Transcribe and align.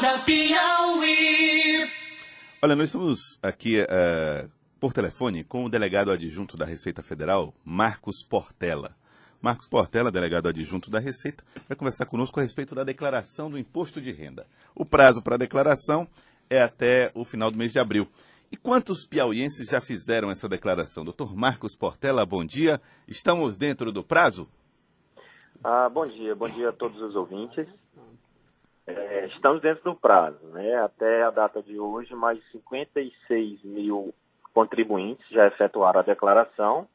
Acorda 0.00 0.18
Piauí. 0.24 1.86
Olha, 2.62 2.74
nós 2.74 2.86
estamos 2.86 3.38
aqui 3.42 3.82
uh, 3.82 4.50
por 4.80 4.94
telefone 4.94 5.44
com 5.44 5.66
o 5.66 5.68
delegado 5.68 6.10
adjunto 6.10 6.56
da 6.56 6.64
Receita 6.64 7.02
Federal, 7.02 7.52
Marcos 7.62 8.24
Portela. 8.24 8.96
Marcos 9.42 9.68
Portela, 9.68 10.10
delegado 10.10 10.48
adjunto 10.48 10.88
da 10.88 10.98
Receita, 10.98 11.44
vai 11.68 11.76
conversar 11.76 12.06
conosco 12.06 12.40
a 12.40 12.42
respeito 12.42 12.74
da 12.74 12.82
declaração 12.82 13.50
do 13.50 13.58
imposto 13.58 14.00
de 14.00 14.10
renda. 14.10 14.46
O 14.74 14.86
prazo 14.86 15.20
para 15.20 15.34
a 15.34 15.38
declaração 15.38 16.08
é 16.48 16.62
até 16.62 17.10
o 17.14 17.22
final 17.22 17.50
do 17.50 17.58
mês 17.58 17.70
de 17.70 17.78
abril. 17.78 18.08
E 18.50 18.56
quantos 18.56 19.06
piauienses 19.06 19.68
já 19.68 19.82
fizeram 19.82 20.30
essa 20.30 20.48
declaração? 20.48 21.04
Doutor 21.04 21.36
Marcos 21.36 21.76
Portela, 21.76 22.24
bom 22.24 22.42
dia. 22.42 22.80
Estamos 23.06 23.58
dentro 23.58 23.92
do 23.92 24.02
prazo? 24.02 24.48
Ah, 25.62 25.90
bom 25.90 26.06
dia, 26.06 26.34
bom 26.34 26.48
dia 26.48 26.70
a 26.70 26.72
todos 26.72 26.98
os 27.02 27.14
ouvintes. 27.14 27.68
É, 28.96 29.26
estamos 29.26 29.60
dentro 29.60 29.84
do 29.84 29.94
prazo, 29.94 30.44
né? 30.48 30.76
Até 30.76 31.22
a 31.22 31.30
data 31.30 31.62
de 31.62 31.78
hoje, 31.78 32.14
mais 32.14 32.38
de 32.38 32.50
56 32.52 33.62
mil 33.62 34.14
contribuintes 34.52 35.24
já 35.30 35.46
efetuaram 35.46 36.00
a 36.00 36.04
declaração, 36.04 36.88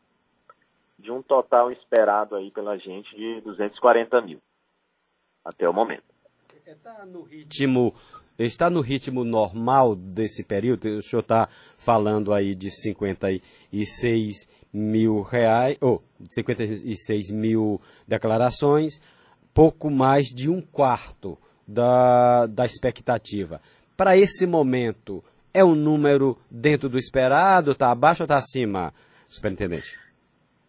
de 0.97 1.11
um 1.11 1.21
total 1.21 1.71
esperado 1.71 2.35
aí 2.35 2.51
pela 2.51 2.77
gente 2.77 3.15
de 3.15 3.41
240 3.41 4.21
mil, 4.21 4.41
até 5.43 5.67
o 5.67 5.73
momento. 5.73 6.03
Está 6.65 7.05
no 7.05 7.21
ritmo, 7.21 7.93
está 8.39 8.69
no 8.69 8.81
ritmo 8.81 9.23
normal 9.23 9.95
desse 9.95 10.43
período? 10.43 10.97
O 10.97 11.01
senhor 11.03 11.21
está 11.21 11.47
falando 11.77 12.33
aí 12.33 12.55
de 12.55 12.71
56 12.71 14.47
mil 14.73 15.21
reais, 15.21 15.77
ou 15.79 16.03
oh, 16.19 16.25
56 16.31 17.31
mil 17.31 17.79
declarações, 18.07 18.99
pouco 19.53 19.89
mais 19.89 20.25
de 20.25 20.49
um 20.49 20.59
quarto 20.59 21.37
da, 21.67 22.45
da 22.47 22.65
expectativa. 22.65 23.61
Para 23.97 24.17
esse 24.17 24.45
momento, 24.45 25.23
é 25.53 25.63
um 25.63 25.75
número 25.75 26.37
dentro 26.49 26.89
do 26.89 26.97
esperado? 26.97 27.71
Está 27.71 27.91
abaixo 27.91 28.23
ou 28.23 28.25
está 28.25 28.37
acima, 28.37 28.91
superintendente? 29.27 29.97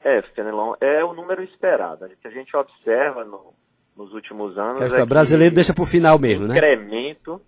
É, 0.01 0.23
Fenelon, 0.23 0.75
é 0.81 1.05
o 1.05 1.13
número 1.13 1.43
esperado. 1.43 2.05
O 2.05 2.09
que 2.09 2.29
a 2.29 2.31
gente 2.31 2.57
observa 2.57 3.25
no, 3.25 3.53
nos 3.97 4.13
últimos 4.13 4.57
anos. 4.57 4.93
É, 4.93 5.01
é 5.01 5.03
o 5.03 5.07
brasileiro 5.07 5.55
deixa 5.55 5.75
para 5.75 5.83
o 5.83 5.87
final 5.87 6.19
mesmo, 6.19 6.47
né? 6.47 6.55
Incremento, 6.55 7.41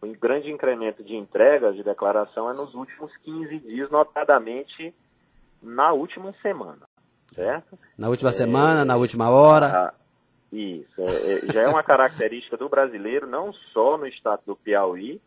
o 0.00 0.06
grande 0.18 0.50
incremento 0.50 1.04
de 1.04 1.14
entregas 1.14 1.76
de 1.76 1.84
declaração 1.84 2.50
é 2.50 2.54
nos 2.54 2.74
últimos 2.74 3.16
15 3.18 3.58
dias, 3.60 3.90
notadamente 3.90 4.94
na 5.62 5.92
última 5.92 6.34
semana, 6.40 6.88
certo? 7.34 7.78
Na 7.96 8.08
última 8.08 8.30
é, 8.30 8.32
semana, 8.32 8.84
na 8.84 8.96
última 8.96 9.30
hora. 9.30 9.94
Isso, 10.52 11.00
é, 11.00 11.04
é, 11.04 11.52
já 11.52 11.62
é 11.62 11.68
uma 11.68 11.82
característica 11.82 12.56
do 12.56 12.68
brasileiro, 12.68 13.26
não 13.26 13.52
só 13.52 13.98
no 13.98 14.06
estado 14.06 14.42
do 14.46 14.56
Piauí, 14.56 15.20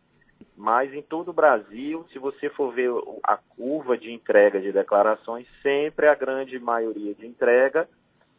mas 0.56 0.92
em 0.92 1.02
todo 1.02 1.28
o 1.28 1.32
Brasil, 1.34 2.04
se 2.12 2.18
você 2.18 2.50
for 2.50 2.72
ver 2.72 2.90
a 3.22 3.36
curva 3.36 3.96
de 3.96 4.12
entrega 4.12 4.60
de 4.60 4.72
declarações, 4.72 5.46
sempre 5.62 6.08
a 6.08 6.14
grande 6.14 6.58
maioria 6.58 7.14
de 7.14 7.26
entrega 7.26 7.88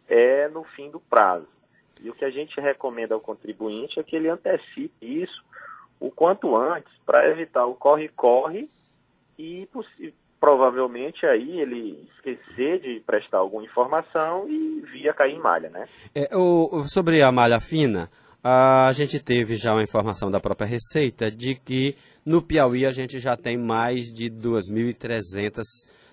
é 0.08 0.48
no 0.50 0.64
fim 0.64 0.90
do 0.90 1.00
prazo. 1.00 1.48
E 2.02 2.10
o 2.10 2.14
que 2.14 2.26
a 2.26 2.30
gente 2.30 2.60
recomenda 2.60 3.16
ao 3.16 3.22
contribuinte 3.22 4.00
é 4.00 4.04
que 4.04 4.16
ele 4.16 4.28
antecipe 4.28 4.94
isso 5.02 5.44
o 6.00 6.12
quanto 6.12 6.56
antes, 6.56 6.92
para 7.06 7.30
evitar 7.30 7.66
o 7.66 7.76
corre-corre 7.76 8.70
e 9.38 9.68
provavelmente 10.40 11.26
aí 11.26 11.62
ele 11.62 12.10
esquecer 12.16 12.82
de 12.82 13.00
prestar 13.06 13.38
alguma 13.38 13.64
informação 13.64 14.46
e 14.50 14.82
via 14.92 15.14
cair 15.14 15.36
em 15.36 15.40
malha, 15.40 15.70
né? 15.70 15.88
É, 16.14 16.36
o, 16.36 16.84
sobre 16.86 17.22
a 17.22 17.32
malha 17.32 17.62
fina, 17.62 18.10
a 18.44 18.92
gente 18.94 19.22
teve 19.22 19.56
já 19.56 19.74
uma 19.74 19.84
informação 19.84 20.30
da 20.30 20.42
própria 20.42 20.68
Receita 20.68 21.32
de 21.32 21.56
que 21.56 21.96
no 22.26 22.42
Piauí 22.42 22.86
a 22.86 22.92
gente 22.92 23.20
já 23.20 23.38
tem 23.38 23.58
mais 23.58 24.14
de 24.14 24.30
2.300 24.30 25.64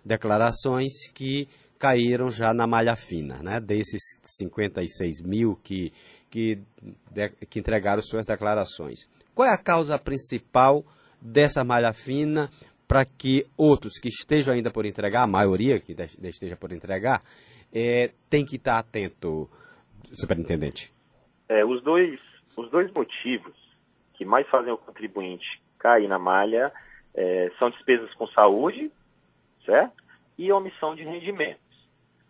declarações 0.04 1.10
que 1.12 1.48
caíram 1.76 2.28
já 2.28 2.54
na 2.54 2.66
malha 2.66 2.94
fina, 2.94 3.42
né? 3.42 3.58
Desses 3.58 4.00
56 4.24 5.22
mil 5.22 5.58
que, 5.64 5.92
que, 6.30 6.62
de, 7.10 7.30
que 7.48 7.58
entregaram 7.58 8.02
suas 8.02 8.26
declarações. 8.26 9.08
Qual 9.34 9.48
é 9.48 9.52
a 9.52 9.58
causa 9.58 9.98
principal 9.98 10.84
dessa 11.20 11.64
malha 11.64 11.92
fina? 11.92 12.50
Para 12.90 13.04
que 13.04 13.46
outros 13.56 14.00
que 14.00 14.08
estejam 14.08 14.52
ainda 14.52 14.68
por 14.68 14.84
entregar, 14.84 15.22
a 15.22 15.26
maioria 15.28 15.78
que 15.78 15.94
esteja 16.24 16.56
por 16.56 16.72
entregar, 16.72 17.20
é, 17.72 18.10
tem 18.28 18.44
que 18.44 18.56
estar 18.56 18.80
atento, 18.80 19.48
superintendente? 20.12 20.92
É, 21.48 21.64
os, 21.64 21.80
dois, 21.84 22.18
os 22.56 22.68
dois 22.68 22.92
motivos 22.92 23.54
que 24.14 24.24
mais 24.24 24.44
fazem 24.48 24.72
o 24.72 24.76
contribuinte 24.76 25.46
cair 25.78 26.08
na 26.08 26.18
malha 26.18 26.72
é, 27.14 27.52
são 27.60 27.70
despesas 27.70 28.12
com 28.14 28.26
saúde, 28.26 28.90
certo? 29.64 30.02
E 30.36 30.50
omissão 30.50 30.96
de 30.96 31.04
rendimentos. 31.04 31.60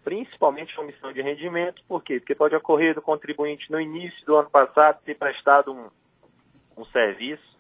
Principalmente 0.05 0.79
omissão 0.79 1.11
de 1.11 1.23
rendimentos, 1.23 1.83
por 1.89 2.03
quê? 2.03 2.21
Porque 2.21 2.35
pode 2.35 2.55
ocorrer 2.55 2.95
do 2.95 3.01
contribuinte 3.01 3.73
no 3.73 3.81
início 3.81 4.27
do 4.27 4.37
ano 4.37 4.51
passado 4.51 5.01
ter 5.07 5.15
prestado 5.15 5.73
um, 5.73 5.89
um 6.77 6.85
serviço 6.85 7.57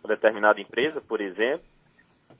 para 0.00 0.14
determinada 0.14 0.58
empresa, 0.58 0.98
por 1.02 1.20
exemplo, 1.20 1.66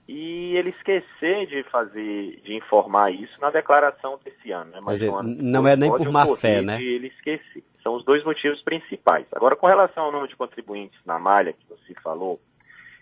e 0.09 0.57
ele 0.57 0.71
esquecer 0.71 1.47
de 1.47 1.63
fazer, 1.65 2.41
de 2.41 2.55
informar 2.55 3.13
isso 3.13 3.39
na 3.39 3.51
declaração 3.51 4.19
desse 4.25 4.51
ano. 4.51 4.71
Né? 4.71 4.81
Mas 4.81 5.03
ano, 5.03 5.23
não 5.23 5.69
é 5.69 5.77
nem 5.77 5.91
por 5.91 6.11
má 6.11 6.25
fé, 6.35 6.63
né? 6.63 6.83
ele 6.83 7.09
esquecer. 7.09 7.63
São 7.83 7.95
os 7.95 8.05
dois 8.05 8.25
motivos 8.25 8.63
principais. 8.63 9.27
Agora, 9.33 9.55
com 9.55 9.67
relação 9.67 10.05
ao 10.05 10.11
número 10.11 10.29
de 10.29 10.37
contribuintes 10.37 10.99
na 11.05 11.19
malha 11.19 11.53
que 11.53 11.65
você 11.69 11.93
falou, 12.03 12.41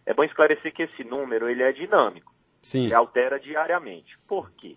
é 0.05 0.13
bom 0.13 0.25
esclarecer 0.25 0.75
que 0.75 0.83
esse 0.83 1.05
número 1.05 1.49
ele 1.49 1.63
é 1.63 1.73
dinâmico. 1.73 2.35
Sim. 2.61 2.87
Ele 2.87 2.95
altera 2.95 3.39
diariamente. 3.39 4.19
Por 4.27 4.51
quê? 4.51 4.77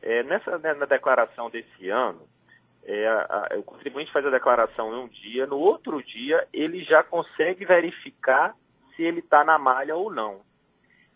É, 0.00 0.22
nessa, 0.22 0.58
né, 0.58 0.72
na 0.72 0.86
declaração 0.86 1.50
desse 1.50 1.90
ano, 1.90 2.22
é, 2.84 3.06
a, 3.06 3.48
a, 3.52 3.58
o 3.58 3.62
contribuinte 3.62 4.12
faz 4.12 4.24
a 4.24 4.30
declaração 4.30 4.94
em 4.94 5.04
um 5.04 5.08
dia, 5.08 5.46
no 5.46 5.58
outro 5.58 6.02
dia 6.02 6.46
ele 6.54 6.82
já 6.84 7.02
consegue 7.02 7.66
verificar 7.66 8.56
se 8.96 9.02
ele 9.02 9.20
está 9.20 9.44
na 9.44 9.58
malha 9.58 9.94
ou 9.94 10.10
não. 10.10 10.40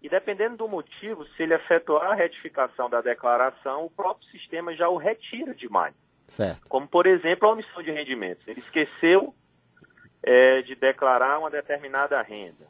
E 0.02 0.08
dependendo 0.08 0.56
do 0.56 0.68
motivo, 0.68 1.26
se 1.26 1.42
ele 1.42 1.54
efetuar 1.54 2.12
a 2.12 2.14
retificação 2.14 2.88
da 2.88 3.00
declaração, 3.00 3.84
o 3.84 3.90
próprio 3.90 4.28
sistema 4.30 4.74
já 4.74 4.88
o 4.88 4.96
retira 4.96 5.54
de 5.54 5.68
malha. 5.68 5.94
Certo. 6.28 6.68
Como, 6.68 6.86
por 6.86 7.06
exemplo, 7.06 7.48
a 7.48 7.52
omissão 7.52 7.82
de 7.82 7.90
rendimentos. 7.90 8.46
Ele 8.46 8.60
esqueceu 8.60 9.34
é, 10.22 10.62
de 10.62 10.74
declarar 10.74 11.38
uma 11.38 11.50
determinada 11.50 12.20
renda. 12.22 12.66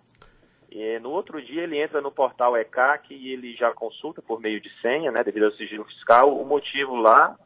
E, 0.70 0.98
no 1.00 1.10
outro 1.10 1.42
dia, 1.42 1.62
ele 1.62 1.78
entra 1.78 2.00
no 2.00 2.12
portal 2.12 2.56
ECAC 2.56 3.14
e 3.14 3.32
ele 3.32 3.54
já 3.54 3.72
consulta 3.72 4.22
por 4.22 4.40
meio 4.40 4.60
de 4.60 4.70
senha, 4.80 5.10
né, 5.10 5.24
devido 5.24 5.46
ao 5.46 5.52
sigilo 5.52 5.84
fiscal, 5.84 6.34
o 6.34 6.44
motivo 6.44 6.94
lá, 6.94 7.38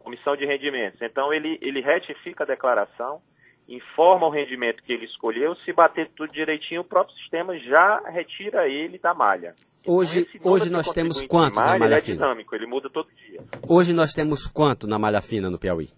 omissão 0.00 0.36
de 0.36 0.44
rendimentos. 0.44 1.00
Então, 1.00 1.32
ele, 1.32 1.58
ele 1.62 1.80
retifica 1.80 2.44
a 2.44 2.46
declaração, 2.46 3.22
informa 3.70 4.26
o 4.26 4.30
rendimento 4.30 4.82
que 4.82 4.92
ele 4.92 5.04
escolheu, 5.04 5.54
se 5.64 5.72
bater 5.72 6.10
tudo 6.16 6.32
direitinho, 6.32 6.80
o 6.80 6.84
próprio 6.84 7.16
sistema 7.16 7.56
já 7.58 8.00
retira 8.10 8.68
ele 8.68 8.98
da 8.98 9.14
malha. 9.14 9.54
Então, 9.80 9.94
hoje, 9.94 10.28
hoje 10.42 10.70
nós 10.70 10.90
temos 10.90 11.22
quanto 11.22 11.54
malha, 11.54 11.72
na 11.72 11.78
malha 11.78 11.94
é 11.94 12.00
fina? 12.00 12.14
é 12.14 12.18
dinâmico, 12.18 12.54
ele 12.54 12.66
muda 12.66 12.90
todo 12.90 13.08
dia. 13.14 13.40
Hoje 13.66 13.92
nós 13.92 14.12
temos 14.12 14.46
quanto 14.46 14.86
na 14.88 14.98
malha 14.98 15.22
fina 15.22 15.48
no 15.48 15.58
Piauí? 15.58 15.88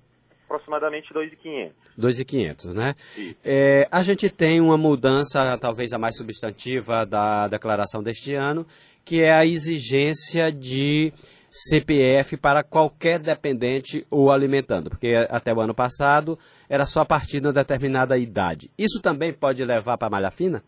Aproximadamente 0.45 1.15
2.500. 1.15 1.71
2.500, 1.99 2.75
né? 2.75 2.95
É, 3.43 3.89
a 3.91 4.03
gente 4.03 4.29
tem 4.29 4.61
uma 4.61 4.77
mudança, 4.77 5.57
talvez 5.57 5.95
a 5.95 5.99
mais 5.99 6.17
substantiva 6.17 7.07
da 7.07 7.49
declaração 7.49 8.03
deste 8.03 8.35
ano, 8.35 8.67
que 9.03 9.23
é 9.23 9.33
a 9.33 9.47
exigência 9.47 10.53
de 10.53 11.11
CPF 11.55 12.39
para 12.39 12.63
qualquer 12.63 13.19
dependente 13.19 14.07
ou 14.11 14.33
alimentando, 14.33 14.89
porque 14.89 15.13
até 15.29 15.53
o 15.53 15.61
ano 15.61 15.75
passado 15.75 16.39
era 16.67 16.87
só 16.87 17.01
a 17.01 17.05
partir 17.05 17.41
de 17.41 17.47
uma 17.47 17.53
determinada 17.53 18.17
idade. 18.17 18.71
Isso 18.79 19.03
também 19.03 19.35
pode 19.35 19.63
levar 19.63 19.99
para 19.99 20.07
a 20.07 20.11
malha 20.11 20.31
fina? 20.31 20.65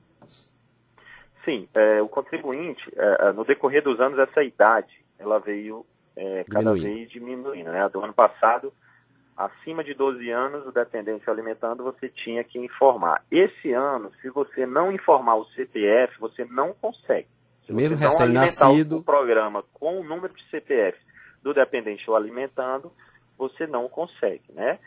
Sim, 1.42 1.66
é, 1.72 2.02
o 2.02 2.08
contribuinte, 2.08 2.82
é, 2.96 3.28
é 3.28 3.32
no 3.32 3.46
decorrer 3.46 3.82
dos 3.82 3.98
anos, 3.98 4.18
essa 4.18 4.42
idade, 4.42 5.02
ela 5.18 5.38
veio 5.40 5.86
é, 6.14 6.44
cada 6.44 6.74
vez 6.74 7.08
diminuindo. 7.10 7.70
Né? 7.70 7.88
Do 7.88 8.02
ano 8.02 8.12
passado, 8.12 8.70
acima 9.34 9.82
de 9.82 9.94
12 9.94 10.30
anos, 10.30 10.66
o 10.66 10.72
dependente 10.72 11.28
alimentando, 11.30 11.82
você 11.82 12.10
tinha 12.10 12.44
que 12.44 12.58
informar. 12.58 13.24
Esse 13.30 13.72
ano, 13.72 14.12
se 14.20 14.28
você 14.28 14.66
não 14.66 14.92
informar 14.92 15.36
o 15.36 15.46
CPF, 15.46 16.18
você 16.20 16.44
não 16.44 16.74
consegue. 16.74 17.28
Se 17.66 17.72
Mesmo 17.72 17.96
recém-nascido. 17.96 18.98
o 18.98 19.02
programa 19.02 19.64
com 19.72 20.00
o 20.00 20.04
número 20.04 20.34
de 20.34 20.42
CPF 20.50 20.98
do 21.42 21.54
dependente 21.54 22.08
ou 22.08 22.16
alimentando, 22.16 22.92
você 23.38 23.66
não 23.66 23.88
consegue, 23.88 24.44
né? 24.52 24.78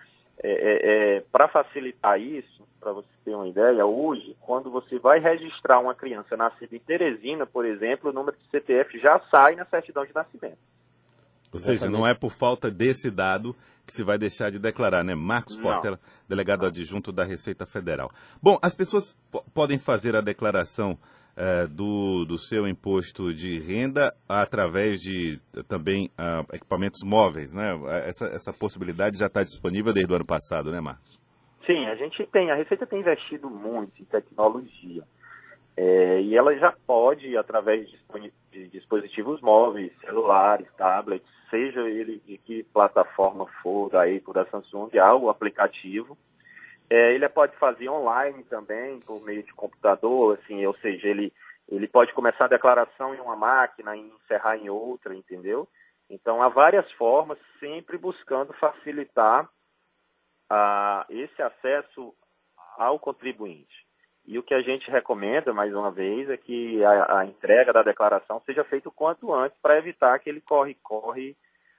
É, 0.44 0.51
é, 0.51 1.15
é 1.18 1.21
para 1.31 1.47
facilitar 1.47 2.19
isso, 2.21 2.68
para 2.79 2.91
você 2.94 3.07
ter 3.25 3.33
uma 3.33 3.47
ideia, 3.47 3.85
hoje, 3.85 4.38
quando 4.39 4.69
você 4.69 5.00
vai 5.00 5.19
registrar 5.19 5.79
uma 5.79 5.95
criança 5.95 6.38
nascida 6.38 6.75
em 6.75 6.79
Teresina, 6.79 7.45
por 7.47 7.65
exemplo, 7.65 8.12
o 8.12 8.13
número 8.13 8.38
de 8.38 8.47
CPF 8.51 9.00
já 9.00 9.19
sai 9.31 9.56
na 9.56 9.65
certidão 9.65 10.06
de 10.06 10.13
nascimento. 10.13 10.57
Ou 11.51 11.59
seja, 11.59 11.89
não 11.89 12.06
é 12.06 12.13
por 12.13 12.31
falta 12.31 12.69
desse 12.69 13.09
dado 13.09 13.56
que 13.85 13.94
se 13.94 14.03
vai 14.03 14.18
deixar 14.18 14.51
de 14.51 14.59
declarar, 14.59 15.03
né? 15.03 15.15
Marcos 15.15 15.56
Não. 15.56 15.63
Portela, 15.63 16.00
delegado 16.27 16.65
adjunto 16.65 17.12
da 17.12 17.23
Receita 17.23 17.65
Federal. 17.65 18.12
Bom, 18.41 18.59
as 18.62 18.75
pessoas 18.75 19.15
po- 19.31 19.44
podem 19.53 19.80
fazer 19.80 20.15
a 20.15 20.21
declaração 20.21 20.97
eh, 21.38 21.68
do, 21.68 22.25
do 22.25 22.38
seu 22.39 22.68
imposto 22.68 23.31
de 23.31 23.60
renda 23.60 24.12
através 24.28 25.00
de 25.00 25.39
eh, 25.56 25.62
também 25.68 26.10
ah, 26.18 26.44
equipamentos 26.51 27.04
móveis, 27.04 27.54
né? 27.54 27.80
Essa, 28.06 28.25
essa 28.25 28.51
possibilidade 28.51 29.19
já 29.19 29.28
está 29.28 29.44
disponível 29.44 29.94
desde 29.94 30.12
o 30.12 30.16
ano 30.16 30.25
passado, 30.25 30.72
né, 30.72 30.81
Marcos? 30.81 31.19
Sim, 31.63 31.86
a 31.86 31.95
gente 31.95 32.25
tem, 32.25 32.50
a 32.50 32.56
Receita 32.56 32.88
tem 32.88 33.01
investido 33.01 33.51
muito 33.51 34.01
em 34.01 34.06
tecnologia. 34.06 35.04
É, 35.75 36.22
e 36.22 36.36
ela 36.36 36.57
já 36.57 36.72
pode, 36.72 37.38
através 37.38 37.88
de 38.51 38.68
dispositivos 38.69 39.40
móveis, 39.40 39.92
celulares, 40.01 40.68
tablets, 40.75 41.28
seja 41.51 41.81
ele 41.88 42.19
de 42.25 42.40
que 42.40 42.63
plataforma 42.63 43.45
for, 43.62 43.92
da 43.92 44.06
Apple, 44.06 44.33
da 44.33 44.45
Samsung, 44.48 44.90
há 44.98 45.16
o 45.16 45.30
aplicativo. 45.30 46.18
É, 46.89 47.13
ele 47.13 47.28
pode 47.28 47.56
fazer 47.57 47.89
online 47.89 48.44
também, 48.45 49.00
por 49.01 49.22
meio 49.22 49.44
de 49.44 49.54
computador, 49.54 50.39
assim, 50.39 50.66
ou 50.66 50.75
seja, 50.78 51.07
ele, 51.07 51.34
ele 51.68 51.88
pode 51.88 52.13
começar 52.13 52.45
a 52.45 52.50
declaração 52.50 53.13
em 53.13 53.19
uma 53.19 53.36
máquina 53.36 53.95
e 53.95 54.00
encerrar 54.00 54.57
em 54.57 54.69
outra, 54.69 55.13
entendeu? 55.13 55.68
Então, 56.10 56.42
há 56.42 56.48
várias 56.48 56.89
formas, 56.94 57.38
sempre 57.60 57.98
buscando 57.98 58.54
facilitar 58.54 59.50
esse 61.10 61.42
acesso 61.42 62.13
ao 62.78 62.98
contribuinte. 62.98 63.86
E 64.25 64.38
o 64.38 64.44
que 64.44 64.54
a 64.54 64.62
gente 64.62 64.90
recomenda, 64.90 65.54
mais 65.54 65.74
uma 65.74 65.92
vez, 65.92 66.30
é 66.30 66.38
que 66.38 66.83
a, 66.83 67.19
a 67.19 67.25
entrega 67.25 67.74
da 67.74 67.83
declaração 67.83 68.42
seja 68.45 68.63
feita 68.63 68.90
o 68.90 68.92
quanto 68.92 69.33
antes 69.33 69.57
para 69.62 69.78
evitar 69.78 70.13
aquele 70.13 70.42
corre-corre 70.42 71.36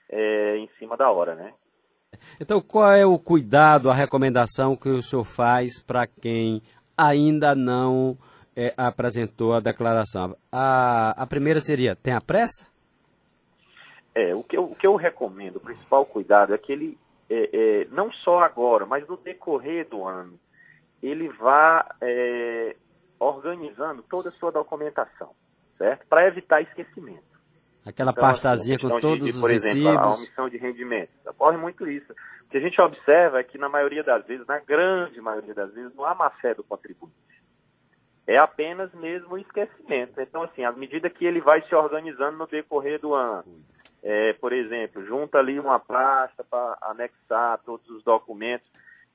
eh, 0.09 0.57
em 0.57 0.69
cima 0.79 0.97
da 0.97 1.11
hora, 1.11 1.35
né? 1.35 1.55
Então, 2.41 2.61
qual 2.61 2.93
é 2.93 3.05
o 3.05 3.19
cuidado, 3.19 3.91
a 3.91 3.95
recomendação 3.95 4.77
que 4.77 4.89
o 4.89 5.03
senhor 5.03 5.25
faz 5.25 5.83
para 5.83 6.07
quem 6.07 6.63
ainda 6.97 7.55
não 7.55 8.17
eh, 8.55 8.73
apresentou 8.77 9.55
a 9.55 9.61
declaração? 9.61 10.37
A, 10.51 11.21
a 11.21 11.27
primeira 11.27 11.61
seria, 11.61 11.97
tenha 11.97 12.21
pressa? 12.21 12.69
É, 14.15 14.35
o 14.35 14.43
que 14.43 14.57
eu, 14.57 14.65
o 14.65 14.75
que 14.75 14.87
eu 14.87 14.95
recomendo, 14.97 15.57
o 15.57 15.61
principal 15.61 16.07
cuidado 16.07 16.55
é 16.55 16.59
que 16.59 16.73
ele, 16.73 16.99
é, 17.29 17.51
é, 17.53 17.89
não 17.91 18.11
só 18.13 18.41
agora, 18.41 18.87
mas 18.87 19.07
no 19.07 19.17
decorrer 19.17 19.89
do 19.89 20.05
ano, 20.05 20.39
ele 21.03 21.29
vá 21.29 21.95
é, 22.01 22.77
organizando 23.19 24.03
toda 24.03 24.29
a 24.29 24.33
sua 24.33 24.51
documentação, 24.51 25.31
certo? 25.77 26.07
Para 26.07 26.27
evitar 26.27 26.63
esquecimento. 26.63 27.28
Aquela 27.89 28.11
Então, 28.11 28.25
assim, 28.25 28.33
pastazinha 28.43 28.77
a 28.77 28.81
com 28.81 29.01
todos 29.01 29.25
de, 29.25 29.25
de, 29.25 29.31
os 29.31 29.41
Por 29.41 29.51
exemplo, 29.51 29.89
a 29.89 29.93
recibos. 29.93 30.19
omissão 30.19 30.49
de 30.49 30.57
rendimento. 30.59 31.11
Ocorre 31.27 31.57
muito 31.57 31.89
isso. 31.89 32.13
O 32.13 32.51
que 32.51 32.59
a 32.59 32.61
gente 32.61 32.81
observa 32.81 33.41
é 33.41 33.45
que, 33.45 33.57
na 33.57 33.69
maioria 33.69 34.05
das 34.05 34.27
vezes, 34.27 34.47
na 34.47 34.59
grande 34.59 35.21
maioria 35.21 35.55
das 35.55 35.73
vezes, 35.73 35.95
não 35.95 36.05
há 36.05 36.15
má 36.15 36.29
fé 36.31 36.55
do 36.55 36.63
contribuinte. 36.63 37.15
É 38.27 38.37
apenas 38.37 38.93
mesmo 38.93 39.35
o 39.35 39.39
esquecimento. 39.39 40.21
Então, 40.21 40.43
assim, 40.43 40.65
à 40.65 40.71
medida 40.73 41.09
que 41.09 41.25
ele 41.25 41.41
vai 41.41 41.63
se 41.63 41.75
organizando 41.75 42.37
no 42.37 42.47
decorrer 42.47 43.01
do 43.01 43.15
ano, 43.15 43.65
é, 44.03 44.35
por 44.35 44.53
exemplo, 44.53 45.05
junta 45.07 45.39
ali 45.39 45.59
uma 45.59 45.81
pasta 45.81 46.45
para 46.45 46.77
anexar 46.83 47.59
todos 47.65 47.89
os 47.89 48.03
documentos. 48.05 48.69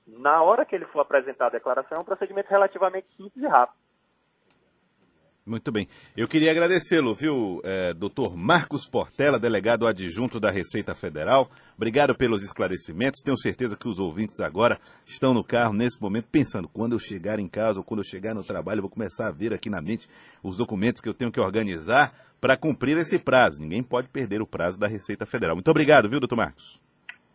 Na 0.07 0.41
hora 0.41 0.65
que 0.65 0.75
ele 0.75 0.85
for 0.85 1.01
apresentar 1.01 1.45
a 1.45 1.51
declaração, 1.51 1.99
é 1.99 2.01
um 2.01 2.05
procedimento 2.05 2.49
relativamente 2.49 3.07
simples 3.15 3.43
e 3.43 3.47
rápido. 3.47 3.77
Muito 5.45 5.73
bem. 5.73 5.89
Eu 6.15 6.25
queria 6.25 6.51
agradecê-lo, 6.51 7.13
viu, 7.13 7.59
eh, 7.65 7.93
doutor 7.93 8.37
Marcos 8.37 8.87
Portela, 8.87 9.37
delegado 9.37 9.85
adjunto 9.85 10.39
da 10.39 10.49
Receita 10.49 10.95
Federal. 10.95 11.51
Obrigado 11.75 12.15
pelos 12.15 12.41
esclarecimentos. 12.43 13.21
Tenho 13.21 13.37
certeza 13.37 13.75
que 13.75 13.89
os 13.89 13.99
ouvintes 13.99 14.39
agora 14.39 14.79
estão 15.05 15.33
no 15.33 15.43
carro 15.43 15.73
nesse 15.73 16.01
momento 16.01 16.29
pensando, 16.31 16.69
quando 16.69 16.93
eu 16.93 16.99
chegar 16.99 17.39
em 17.39 17.47
casa 17.47 17.79
ou 17.79 17.83
quando 17.83 17.99
eu 17.99 18.05
chegar 18.05 18.33
no 18.33 18.41
trabalho, 18.41 18.77
eu 18.77 18.83
vou 18.83 18.89
começar 18.89 19.27
a 19.27 19.31
ver 19.31 19.53
aqui 19.53 19.69
na 19.69 19.81
mente 19.81 20.07
os 20.41 20.55
documentos 20.55 21.01
que 21.01 21.09
eu 21.09 21.13
tenho 21.13 21.29
que 21.29 21.41
organizar 21.41 22.13
para 22.39 22.55
cumprir 22.55 22.97
esse 22.97 23.19
prazo. 23.19 23.59
Ninguém 23.59 23.83
pode 23.83 24.07
perder 24.07 24.41
o 24.41 24.47
prazo 24.47 24.79
da 24.79 24.87
Receita 24.87 25.25
Federal. 25.25 25.57
Muito 25.57 25.69
obrigado, 25.69 26.07
viu, 26.07 26.21
doutor 26.21 26.37
Marcos? 26.37 26.79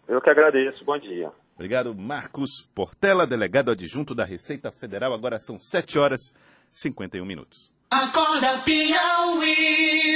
Eu 0.08 0.22
que 0.22 0.30
agradeço. 0.30 0.82
Bom 0.82 0.98
dia. 0.98 1.30
Obrigado, 1.56 1.94
Marcos 1.94 2.66
Portela, 2.74 3.26
delegado 3.26 3.70
adjunto 3.70 4.14
da 4.14 4.24
Receita 4.24 4.72
Federal. 4.72 5.12
Agora 5.12 5.38
são 5.38 5.58
7 5.58 5.98
horas 5.98 6.34
e 6.72 6.78
51 6.78 7.26
minutos. 7.26 7.76
Acorda 7.90 8.62
Piauí. 8.64 10.08